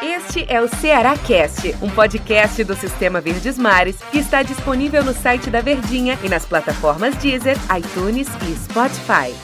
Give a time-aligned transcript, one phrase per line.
[0.00, 5.12] Este é o Ceará Cast, um podcast do Sistema Verdes Mares que está disponível no
[5.12, 9.34] site da Verdinha e nas plataformas Deezer, iTunes e Spotify.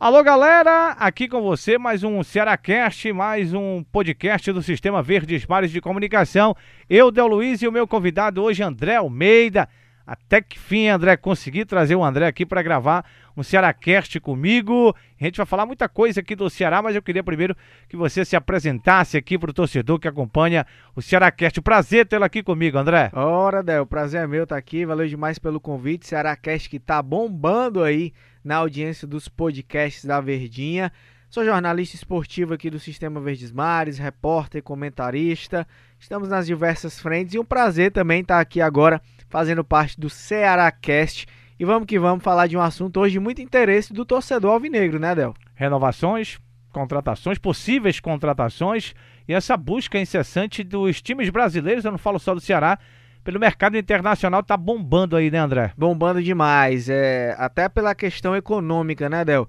[0.00, 5.70] Alô galera, aqui com você mais um Cearacast, mais um podcast do Sistema Verdes Mares
[5.70, 6.56] de Comunicação.
[6.88, 9.68] Eu, Del Luiz, e o meu convidado hoje, André Almeida.
[10.08, 13.04] Até que fim, André, consegui trazer o André aqui para gravar
[13.36, 14.96] um Cearacast comigo.
[15.20, 17.54] A gente vai falar muita coisa aqui do Ceará, mas eu queria primeiro
[17.90, 21.60] que você se apresentasse aqui para o torcedor que acompanha o Cearacast.
[21.60, 23.10] Prazer tê-lo aqui comigo, André.
[23.12, 24.86] Ora, Del, prazer é meu estar tá aqui.
[24.86, 26.06] Valeu demais pelo convite.
[26.06, 30.90] Cearacast que tá bombando aí na audiência dos podcasts da Verdinha.
[31.28, 35.68] Sou jornalista esportivo aqui do Sistema Verdes Mares, repórter, comentarista.
[36.00, 41.26] Estamos nas diversas frentes e um prazer também estar aqui agora fazendo parte do Cearacast.
[41.58, 44.98] E vamos que vamos falar de um assunto hoje de muito interesse do torcedor alvinegro,
[44.98, 45.34] né, Del?
[45.54, 46.38] Renovações,
[46.72, 48.94] contratações, possíveis contratações
[49.26, 52.78] e essa busca incessante dos times brasileiros, eu não falo só do Ceará,
[53.22, 55.72] pelo mercado internacional tá bombando aí, né, André?
[55.76, 59.46] Bombando demais, é, até pela questão econômica, né, Del?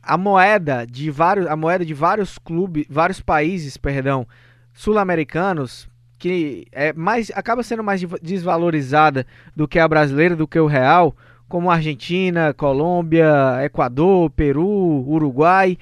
[0.00, 4.28] A moeda de vários, a moeda de vários clubes, vários países, perdão,
[4.72, 10.66] sul-americanos, que é mais acaba sendo mais desvalorizada do que a brasileira, do que o
[10.66, 11.16] real,
[11.48, 15.78] como Argentina, Colômbia, Equador, Peru, Uruguai,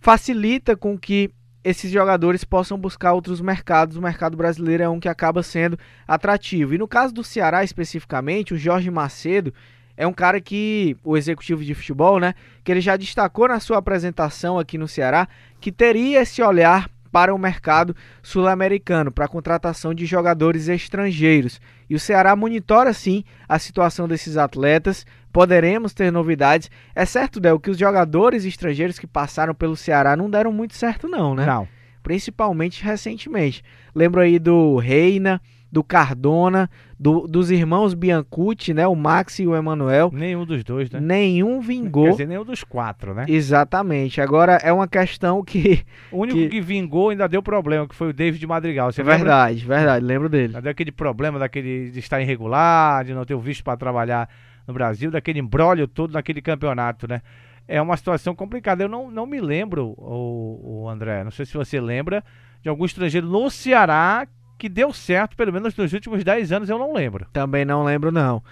[0.00, 1.30] facilita com que
[1.62, 3.96] esses jogadores possam buscar outros mercados.
[3.96, 6.74] O mercado brasileiro é um que acaba sendo atrativo.
[6.74, 9.52] E no caso do Ceará especificamente, o Jorge Macedo
[9.96, 13.78] é um cara que o executivo de futebol, né, que ele já destacou na sua
[13.78, 15.28] apresentação aqui no Ceará,
[15.60, 21.60] que teria esse olhar para o mercado sul-americano, para a contratação de jogadores estrangeiros.
[21.88, 25.06] E o Ceará monitora sim a situação desses atletas.
[25.32, 26.68] Poderemos ter novidades.
[26.92, 31.06] É certo, Del, que os jogadores estrangeiros que passaram pelo Ceará não deram muito certo,
[31.06, 31.46] não, né?
[31.46, 31.68] Não.
[32.02, 33.62] Principalmente recentemente.
[33.94, 35.40] Lembro aí do Reina,
[35.74, 38.86] do Cardona, do, dos irmãos Biancucci, né?
[38.86, 40.08] O Max e o Emanuel.
[40.14, 41.00] Nenhum dos dois, né?
[41.00, 42.04] Nenhum vingou.
[42.04, 43.26] Quer dizer, nenhum dos quatro, né?
[43.28, 44.20] Exatamente.
[44.20, 45.84] Agora é uma questão que.
[46.12, 48.92] O único que, que vingou ainda deu problema, que foi o David Madrigal.
[48.92, 49.76] Você verdade, lembra?
[49.76, 50.60] verdade, lembro dele.
[50.60, 54.28] Deu aquele problema daquele de estar irregular, de não ter o visto para trabalhar
[54.64, 57.20] no Brasil, daquele embrólio todo naquele campeonato, né?
[57.66, 58.84] É uma situação complicada.
[58.84, 62.22] Eu não, não me lembro, o, o André, não sei se você lembra,
[62.62, 64.28] de algum estrangeiro no Ceará
[64.64, 67.26] que deu certo, pelo menos nos últimos 10 anos, eu não lembro.
[67.34, 68.42] Também não lembro, não.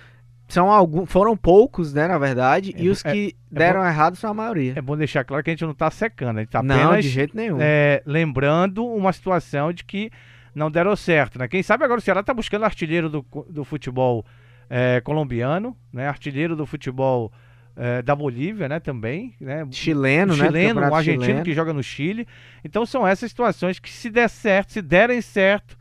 [0.47, 4.15] São alguns, foram poucos, né, na verdade, é, e os que é, deram é errado
[4.15, 4.75] são a maioria.
[4.77, 7.01] É bom deixar claro que a gente não está secando, a gente está apenas não,
[7.01, 7.57] de jeito nenhum.
[7.59, 10.11] É, lembrando uma situação de que
[10.55, 11.49] não deram certo, né?
[11.49, 14.23] Quem sabe agora o Ceará está buscando artilheiro do, do futebol
[14.69, 16.09] é, colombiano, né?
[16.09, 17.33] Artilheiro do futebol
[17.75, 19.67] é, da Bolívia, né, também, né?
[19.71, 20.45] Chileno, né?
[20.45, 21.45] Chileno, um argentino chileno.
[21.45, 22.29] que joga no Chile.
[22.63, 25.81] Então são essas situações que se der certo, se derem certo,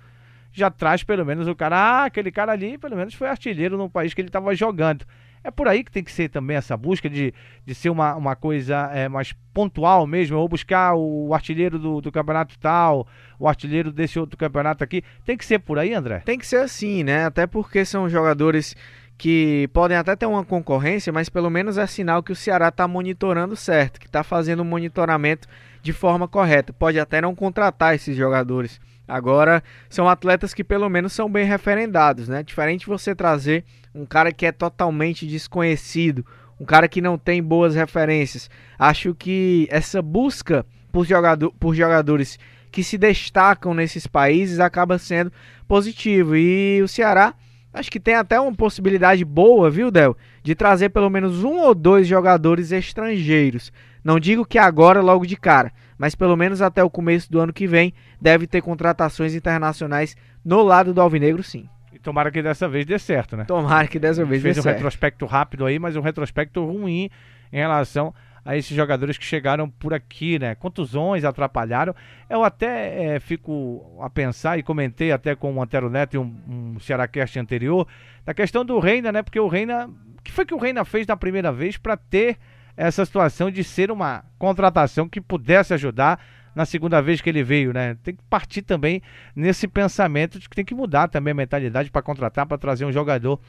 [0.51, 3.89] já traz pelo menos o cara, ah, aquele cara ali pelo menos foi artilheiro no
[3.89, 5.06] país que ele estava jogando.
[5.44, 7.34] É por aí que tem que ser também essa busca de,
[7.66, 12.12] de ser uma, uma coisa é, mais pontual mesmo, ou buscar o artilheiro do, do
[12.12, 13.07] campeonato tal,
[13.39, 15.03] o artilheiro desse outro campeonato aqui.
[15.25, 16.19] Tem que ser por aí, André?
[16.19, 17.25] Tem que ser assim, né?
[17.25, 18.75] Até porque são jogadores
[19.18, 22.88] que podem até ter uma concorrência, mas pelo menos é sinal que o Ceará está
[22.88, 25.47] monitorando certo, que está fazendo o um monitoramento
[25.81, 26.72] de forma correta.
[26.72, 32.28] Pode até não contratar esses jogadores Agora, são atletas que pelo menos são bem referendados,
[32.28, 32.44] né?
[32.44, 36.25] Diferente você trazer um cara que é totalmente desconhecido,
[36.59, 38.50] um cara que não tem boas referências.
[38.78, 42.38] Acho que essa busca por, jogador, por jogadores
[42.72, 45.31] que se destacam nesses países acaba sendo
[45.68, 46.35] positivo.
[46.35, 47.33] E o Ceará,
[47.74, 50.16] acho que tem até uma possibilidade boa, viu, Del?
[50.44, 53.72] De trazer pelo menos um ou dois jogadores estrangeiros.
[54.04, 57.54] Não digo que agora, logo de cara, mas pelo menos até o começo do ano
[57.54, 61.70] que vem deve ter contratações internacionais no lado do Alvinegro, sim.
[61.94, 63.46] E tomara que dessa vez dê certo, né?
[63.46, 64.64] Tomara que dessa vez dê fez certo.
[64.64, 67.10] Fez um retrospecto rápido aí, mas um retrospecto ruim
[67.52, 70.56] em relação a esses jogadores que chegaram por aqui, né?
[70.56, 71.95] Contusões atrapalharam.
[72.30, 76.36] Eu até é, fico a pensar e comentei até com o Antero Neto e um,
[76.48, 77.88] um Cearacast anterior,
[78.25, 79.22] da questão do Reina, né?
[79.22, 79.88] Porque o Reina.
[79.88, 82.38] O que foi que o Reina fez na primeira vez para ter
[82.78, 86.19] essa situação de ser uma contratação que pudesse ajudar
[86.54, 87.95] na segunda vez que ele veio, né?
[88.04, 89.01] Tem que partir também
[89.36, 92.92] nesse pensamento de que tem que mudar também a mentalidade para contratar, para trazer um
[92.92, 93.39] jogador.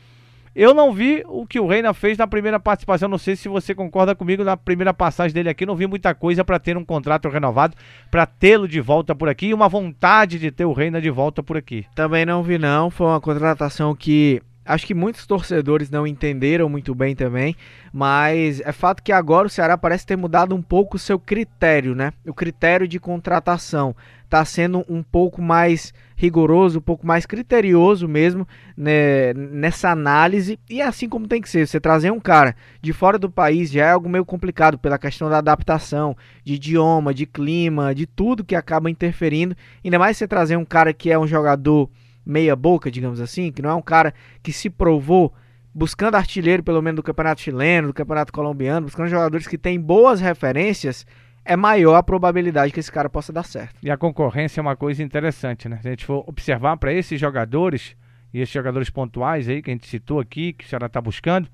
[0.55, 3.75] Eu não vi o que o Reina fez na primeira participação, não sei se você
[3.75, 7.29] concorda comigo na primeira passagem dele aqui, não vi muita coisa para ter um contrato
[7.31, 7.75] renovado,
[8.11, 11.43] para tê-lo de volta por aqui e uma vontade de ter o Reina de volta
[11.43, 11.87] por aqui.
[11.95, 16.95] Também não vi não, foi uma contratação que Acho que muitos torcedores não entenderam muito
[16.95, 17.57] bem também,
[17.93, 21.95] mas é fato que agora o Ceará parece ter mudado um pouco o seu critério,
[21.95, 22.13] né?
[22.27, 23.95] O critério de contratação
[24.25, 30.81] está sendo um pouco mais rigoroso, um pouco mais criterioso mesmo né, nessa análise e
[30.81, 31.67] é assim como tem que ser.
[31.67, 35.29] Você trazer um cara de fora do país já é algo meio complicado pela questão
[35.29, 39.55] da adaptação, de idioma, de clima, de tudo que acaba interferindo.
[39.85, 41.91] Ainda mais você trazer um cara que é um jogador
[42.25, 45.33] meia boca, digamos assim, que não é um cara que se provou
[45.75, 50.21] buscando artilheiro pelo menos do Campeonato Chileno, do Campeonato Colombiano, buscando jogadores que têm boas
[50.21, 51.07] referências,
[51.45, 53.77] é maior a probabilidade que esse cara possa dar certo.
[53.83, 55.79] E a concorrência é uma coisa interessante, né?
[55.83, 57.97] Se a gente for observar para esses jogadores
[58.33, 61.49] e esses jogadores pontuais aí que a gente citou aqui, que o Ceará está buscando,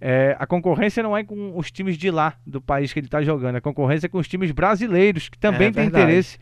[0.00, 3.20] é, a concorrência não é com os times de lá do país que ele está
[3.20, 6.38] jogando, a concorrência é com os times brasileiros que também é têm interesse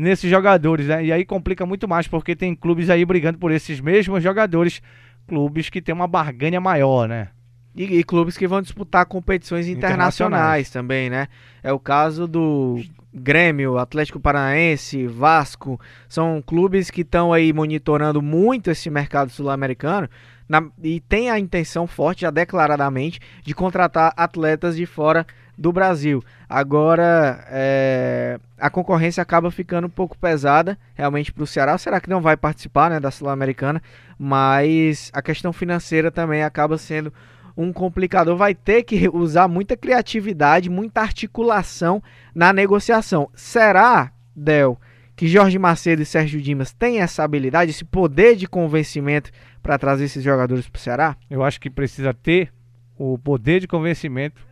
[0.00, 1.04] nesses jogadores, né?
[1.04, 4.82] E aí complica muito mais, porque tem clubes aí brigando por esses mesmos jogadores,
[5.28, 7.28] clubes que tem uma barganha maior, né?
[7.76, 11.28] E, e clubes que vão disputar competições internacionais, internacionais também, né?
[11.62, 12.82] É o caso do
[13.12, 20.08] Grêmio, Atlético Paranaense, Vasco, são clubes que estão aí monitorando muito esse mercado sul-americano
[20.82, 25.24] e tem a intenção forte, já declaradamente, de contratar atletas de fora
[25.60, 26.24] do Brasil.
[26.48, 31.76] Agora, é, a concorrência acaba ficando um pouco pesada realmente para o Ceará.
[31.76, 33.82] Será que não vai participar né, da Sul-Americana?
[34.18, 37.12] Mas a questão financeira também acaba sendo
[37.54, 38.38] um complicador.
[38.38, 42.02] Vai ter que usar muita criatividade, muita articulação
[42.34, 43.28] na negociação.
[43.34, 44.80] Será, Del,
[45.14, 49.30] que Jorge Macedo e Sérgio Dimas têm essa habilidade, esse poder de convencimento
[49.62, 51.16] para trazer esses jogadores para o Ceará?
[51.28, 52.50] Eu acho que precisa ter
[52.96, 54.48] o poder de convencimento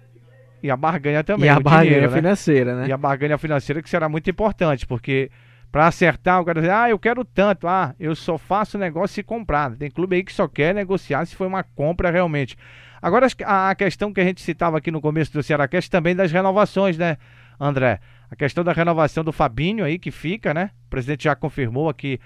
[0.63, 1.47] e a barganha também.
[1.47, 2.17] E a barganha dinheiro, né?
[2.17, 2.89] financeira, né?
[2.89, 5.31] E a barganha financeira que será muito importante, porque
[5.71, 9.23] para acertar, o cara dizer, ah, eu quero tanto, ah, eu só faço negócio se
[9.23, 9.71] comprar.
[9.77, 12.57] Tem clube aí que só quer negociar se foi uma compra realmente.
[13.01, 16.97] Agora, a questão que a gente citava aqui no começo do Cearacast também das renovações,
[16.97, 17.17] né,
[17.61, 18.01] André?
[18.31, 20.71] A questão da renovação do Fabinho aí, que fica, né?
[20.87, 22.19] O presidente já confirmou aqui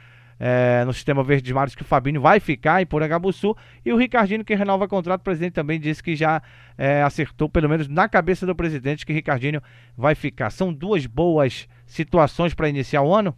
[0.45, 3.97] é, no sistema Verde de Mares que o Fabinho vai ficar em Porangabuçu e o
[3.97, 6.43] Ricardinho que renova o contrato, o presidente também disse que já
[6.77, 9.63] é, acertou, pelo menos na cabeça do presidente, que Ricardinho
[9.97, 10.51] vai ficar.
[10.51, 13.33] São duas boas situações para iniciar o ano?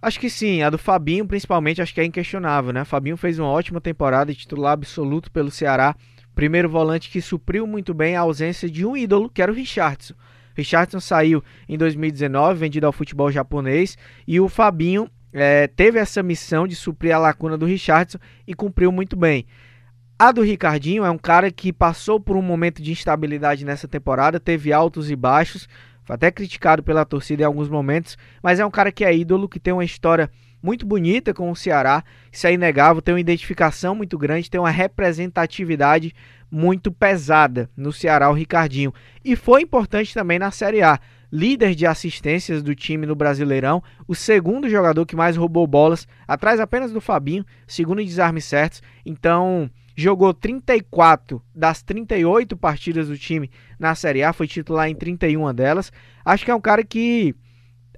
[0.00, 2.84] Acho que sim, a do Fabinho principalmente acho que é inquestionável, né?
[2.84, 5.96] Fabinho fez uma ótima temporada titular absoluto pelo Ceará,
[6.32, 10.14] primeiro volante que supriu muito bem a ausência de um ídolo, que era o Richardson.
[10.54, 13.98] Richardson saiu em 2019, vendido ao futebol japonês,
[14.28, 18.90] e o Fabinho é, teve essa missão de suprir a lacuna do Richardson e cumpriu
[18.90, 19.46] muito bem.
[20.18, 24.38] A do Ricardinho é um cara que passou por um momento de instabilidade nessa temporada,
[24.38, 25.66] teve altos e baixos,
[26.04, 29.48] foi até criticado pela torcida em alguns momentos, mas é um cara que é ídolo,
[29.48, 30.30] que tem uma história
[30.62, 34.70] muito bonita com o Ceará, isso é inegável, tem uma identificação muito grande, tem uma
[34.70, 36.12] representatividade
[36.50, 38.92] muito pesada no Ceará, o Ricardinho.
[39.24, 41.00] E foi importante também na Série A
[41.32, 46.58] líder de assistências do time no Brasileirão, o segundo jogador que mais roubou bolas, atrás
[46.58, 48.82] apenas do Fabinho, segundo em desarmes certos.
[49.04, 55.52] Então, jogou 34 das 38 partidas do time na Série A, foi titular em 31
[55.54, 55.92] delas.
[56.24, 57.34] Acho que é um cara que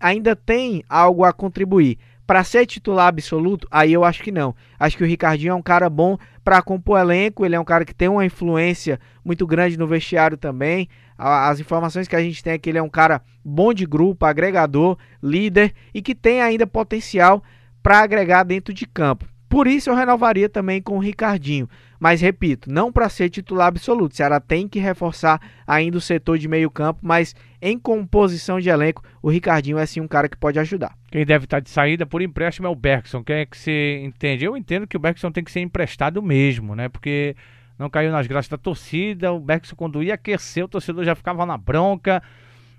[0.00, 1.98] ainda tem algo a contribuir.
[2.32, 4.54] Para ser titular absoluto, aí eu acho que não.
[4.80, 7.84] Acho que o Ricardinho é um cara bom para compor elenco, ele é um cara
[7.84, 10.88] que tem uma influência muito grande no vestiário também.
[11.18, 14.24] As informações que a gente tem é que ele é um cara bom de grupo,
[14.24, 17.44] agregador, líder e que tem ainda potencial
[17.82, 19.26] para agregar dentro de campo.
[19.52, 21.68] Por isso eu renovaria também com o Ricardinho.
[22.00, 24.12] Mas repito, não para ser titular absoluto.
[24.12, 28.70] O Ceará tem que reforçar ainda o setor de meio campo, mas em composição de
[28.70, 30.96] elenco, o Ricardinho é sim um cara que pode ajudar.
[31.10, 33.22] Quem deve estar de saída por empréstimo é o Bergson.
[33.22, 34.46] Quem é que você entende?
[34.46, 36.88] Eu entendo que o Bergson tem que ser emprestado mesmo, né?
[36.88, 37.36] Porque
[37.78, 39.34] não caiu nas graças da torcida.
[39.34, 42.22] O Bergson, quando ia aquecer, o torcedor já ficava na bronca.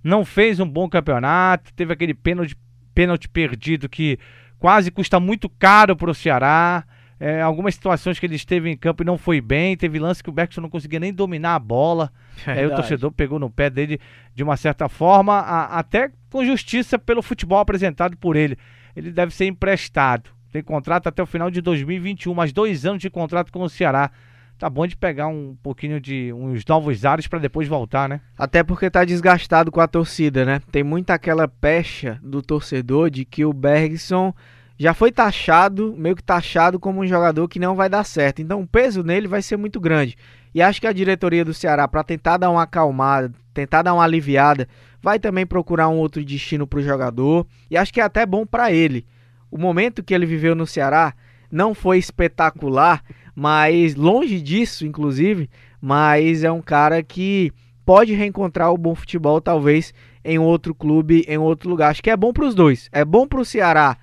[0.04, 1.72] Não fez um bom campeonato.
[1.76, 2.58] Teve aquele pênalti,
[2.96, 4.18] pênalti perdido que
[4.64, 6.86] quase custa muito caro para o Ceará.
[7.20, 9.76] É, algumas situações que ele esteve em campo e não foi bem.
[9.76, 12.10] Teve lance que o Bergson não conseguia nem dominar a bola.
[12.48, 14.00] Aí o torcedor pegou no pé dele
[14.34, 18.58] de uma certa forma, a, até com justiça pelo futebol apresentado por ele.
[18.96, 20.30] Ele deve ser emprestado.
[20.50, 24.12] Tem contrato até o final de 2021, mais dois anos de contrato com o Ceará
[24.58, 28.22] tá bom de pegar um pouquinho de uns novos ares para depois voltar, né?
[28.38, 30.62] Até porque tá desgastado com a torcida, né?
[30.72, 34.34] Tem muita aquela pecha do torcedor de que o Bergson
[34.78, 38.42] já foi taxado, meio que taxado como um jogador que não vai dar certo.
[38.42, 40.18] Então o peso nele vai ser muito grande.
[40.54, 44.04] E acho que a diretoria do Ceará, para tentar dar uma acalmada, tentar dar uma
[44.04, 44.68] aliviada,
[45.02, 47.46] vai também procurar um outro destino para o jogador.
[47.70, 49.06] E acho que é até bom para ele.
[49.50, 51.14] O momento que ele viveu no Ceará
[51.52, 53.04] não foi espetacular,
[53.36, 55.50] mas longe disso, inclusive,
[55.82, 57.52] mas é um cara que
[57.86, 61.92] pode reencontrar o bom futebol, talvez em outro clube, em outro lugar.
[61.92, 62.90] Acho que é bom para os dois.
[62.92, 63.98] É bom para o Ceará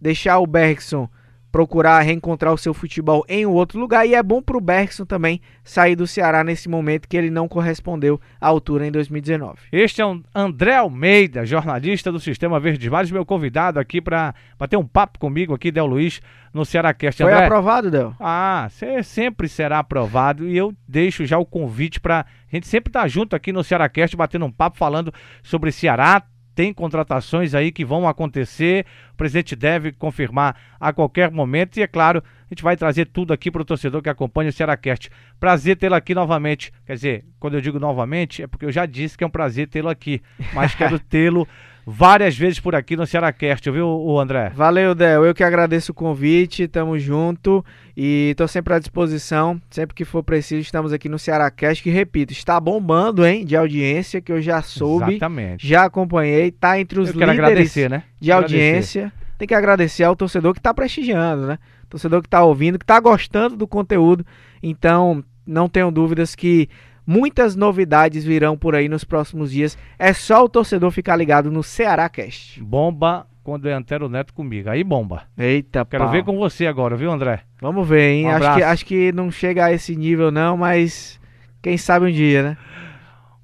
[0.00, 1.08] deixar o Bergson
[1.52, 5.38] procurar reencontrar o seu futebol em outro lugar e é bom para o Bergson também
[5.62, 9.58] sair do Ceará nesse momento que ele não correspondeu à altura em 2019.
[9.70, 14.78] Este é o André Almeida, jornalista do Sistema Verde Mares, meu convidado aqui para bater
[14.78, 16.22] um papo comigo aqui, Del Luiz,
[16.54, 17.22] no Cearacast.
[17.22, 18.14] Foi aprovado, Del?
[18.18, 22.88] Ah, você sempre será aprovado e eu deixo já o convite para a gente sempre
[22.88, 26.22] estar tá junto aqui no Cearacast, batendo um papo, falando sobre Ceará,
[26.54, 28.86] tem contratações aí que vão acontecer.
[29.12, 31.78] O presidente deve confirmar a qualquer momento.
[31.78, 34.52] E é claro, a gente vai trazer tudo aqui para o torcedor que acompanha o
[34.52, 35.10] Cearacast.
[35.40, 36.72] Prazer tê-lo aqui novamente.
[36.86, 39.68] Quer dizer, quando eu digo novamente, é porque eu já disse que é um prazer
[39.68, 40.20] tê-lo aqui.
[40.54, 41.46] Mas quero tê-lo
[41.86, 44.52] várias vezes por aqui no Cearacast, viu, o André?
[44.54, 45.24] Valeu, Del.
[45.24, 47.64] Eu que agradeço o convite, tamo junto
[47.96, 49.60] e tô sempre à disposição.
[49.70, 54.20] Sempre que for preciso, estamos aqui no Cearacast, que repito, está bombando, hein, de audiência,
[54.20, 55.66] que eu já soube, Exatamente.
[55.66, 58.04] já acompanhei, tá entre os eu líderes agradecer, né?
[58.20, 59.06] de audiência.
[59.06, 59.22] Agradecer.
[59.38, 61.58] Tem que agradecer ao torcedor que tá prestigiando, né?
[61.90, 64.24] Torcedor que tá ouvindo, que tá gostando do conteúdo.
[64.62, 66.68] Então, não tenho dúvidas que
[67.06, 69.76] Muitas novidades virão por aí nos próximos dias.
[69.98, 72.62] É só o torcedor ficar ligado no Ceará Cast.
[72.62, 74.70] Bomba quando é Antero Neto comigo.
[74.70, 75.24] Aí bomba.
[75.36, 76.12] Eita, Quero pau.
[76.12, 77.40] ver com você agora, viu, André?
[77.60, 78.26] Vamos ver, hein?
[78.26, 81.20] Um acho, que, acho que não chega a esse nível, não, mas
[81.60, 82.56] quem sabe um dia, né?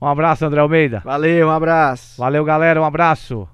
[0.00, 1.02] Um abraço, André Almeida.
[1.04, 2.20] Valeu, um abraço.
[2.20, 3.48] Valeu, galera, um abraço.